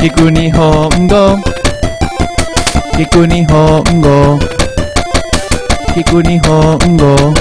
[0.00, 1.40] Kikuni Hongo.
[2.96, 4.38] Kikuni Hongo.
[5.92, 7.34] Kikuni Hongo.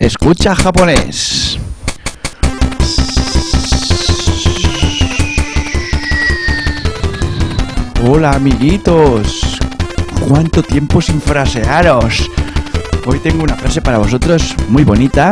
[0.00, 1.56] Escucha japonés.
[8.04, 9.58] Hola amiguitos.
[10.28, 12.28] ¿Cuánto tiempo sin frasearos?
[13.06, 15.30] Hoy tengo una frase para vosotros muy bonita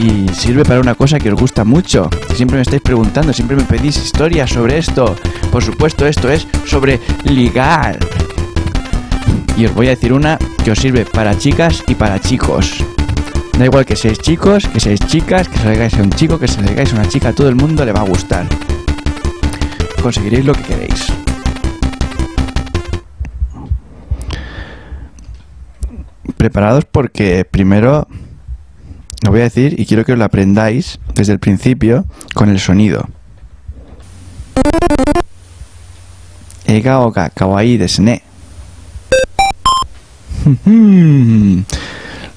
[0.00, 2.08] y sirve para una cosa que os gusta mucho.
[2.34, 5.14] Siempre me estáis preguntando, siempre me pedís historias sobre esto.
[5.52, 7.98] Por supuesto, esto es sobre ligar.
[9.58, 12.82] Y os voy a decir una que os sirve para chicas y para chicos.
[13.58, 16.92] Da igual que seáis chicos, que seáis chicas, que digáis a un chico, que digáis
[16.92, 18.46] a una chica, a todo el mundo le va a gustar.
[20.02, 21.12] Conseguiréis lo que queréis.
[26.38, 28.08] Preparados porque primero
[29.22, 32.58] lo voy a decir y quiero que os lo aprendáis desde el principio con el
[32.58, 33.08] sonido.
[36.66, 38.22] Ega oga kawaii desu ne.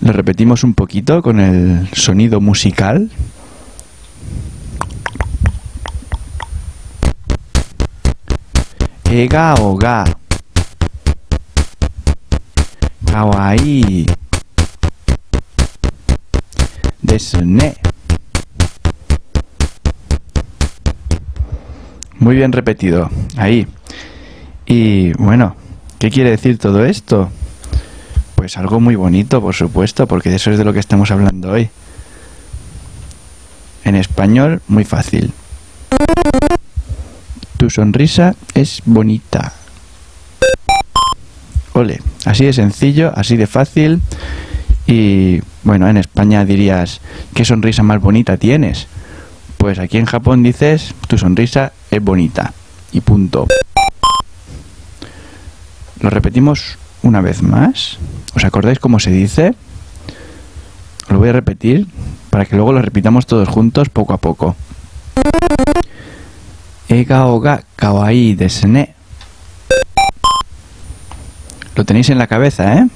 [0.02, 3.10] Lo repetimos un poquito con el sonido musical.
[9.10, 10.04] Ega oga
[13.06, 14.08] kawaii
[17.14, 17.76] desu ne.
[22.18, 23.10] Muy bien repetido.
[23.38, 23.68] Ahí.
[24.66, 25.56] Y bueno,
[26.00, 27.30] ¿qué quiere decir todo esto?
[28.36, 31.52] Pues algo muy bonito, por supuesto, porque de eso es de lo que estamos hablando
[31.52, 31.70] hoy.
[33.84, 35.34] En español, muy fácil.
[37.58, 39.54] Tu sonrisa es bonita.
[41.74, 44.02] Ole, así de sencillo, así de fácil.
[44.88, 47.00] Y bueno, en España dirías,
[47.34, 48.88] ¿qué sonrisa más bonita tienes?
[49.58, 52.54] Pues aquí en Japón dices, tu sonrisa es bonita.
[52.92, 53.48] Y punto.
[56.00, 57.98] Lo repetimos una vez más.
[58.36, 59.56] ¿Os acordáis cómo se dice?
[61.10, 61.88] Lo voy a repetir
[62.30, 64.56] para que luego lo repitamos todos juntos poco a poco.
[66.90, 68.94] Ega oga kawaii desu ne.
[71.76, 72.88] Lo tenéis en la cabeza, ¿eh?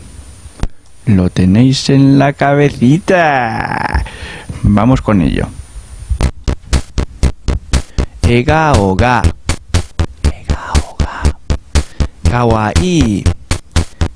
[1.07, 4.03] Lo tenéis en la cabecita.
[4.63, 5.47] Vamos con ello.
[8.23, 9.21] Ega oga.
[10.23, 11.21] Ega oga.
[12.29, 13.23] Kawaii.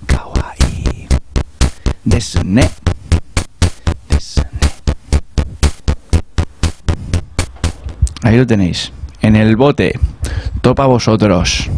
[0.05, 1.07] Kawaii.
[2.03, 2.69] Desu ne.
[4.09, 4.69] Desu ne.
[8.21, 8.91] Ahí lo tenéis.
[9.21, 9.97] En el bote.
[10.59, 11.69] Topa vosotros.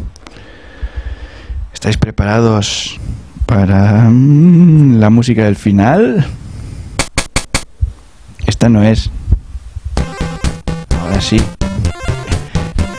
[1.72, 3.00] ¿Estáis preparados
[3.46, 6.26] para mm, la música del final?
[8.46, 9.10] Esta no es.
[11.02, 11.42] Ahora sí.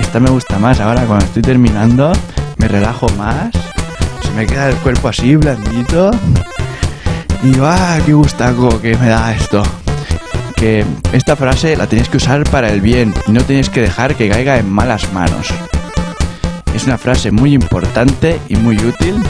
[0.01, 0.81] Esta me gusta más.
[0.81, 2.13] Ahora cuando estoy terminando
[2.59, 3.51] me relajo más.
[4.23, 6.11] Se me queda el cuerpo así, blandito.
[7.43, 9.63] Y digo, ah, qué gustaco que me da esto.
[10.57, 14.15] Que esta frase la tenéis que usar para el bien y no tenéis que dejar
[14.15, 15.49] que caiga en malas manos.
[16.75, 19.23] Es una frase muy importante y muy útil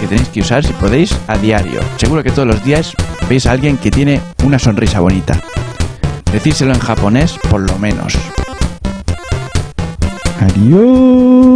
[0.00, 1.80] que tenéis que usar si podéis a diario.
[1.96, 2.94] Seguro que todos los días
[3.28, 5.40] veis a alguien que tiene una sonrisa bonita.
[6.32, 8.14] Decírselo en japonés por lo menos.
[10.40, 11.55] Adiós.